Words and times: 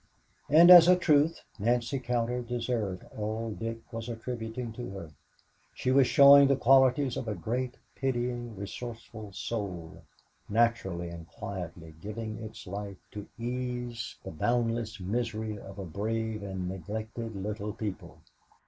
And 0.49 0.71
as 0.71 0.87
a 0.87 0.95
truth, 0.95 1.41
Nancy 1.59 1.99
Cowder 1.99 2.41
deserved 2.41 3.03
all 3.15 3.51
Dick 3.51 3.77
was 3.93 4.09
attributing 4.09 4.73
to 4.73 4.89
her. 4.89 5.11
She 5.75 5.91
was 5.91 6.07
showing 6.07 6.47
the 6.47 6.55
qualities 6.55 7.17
of 7.17 7.27
a 7.27 7.35
great, 7.35 7.77
pitying, 7.95 8.55
resourceful 8.55 9.31
soul, 9.31 10.01
naturally 10.49 11.09
and 11.09 11.27
quietly 11.27 11.93
giving 12.01 12.39
its 12.43 12.65
life 12.65 12.97
to 13.11 13.27
ease 13.37 14.15
the 14.23 14.31
boundless 14.31 14.99
misery 14.99 15.59
of 15.59 15.77
a 15.77 15.85
brave 15.85 16.41
and 16.41 16.67
neglected 16.67 17.35
little 17.35 17.71
people. 17.71 18.21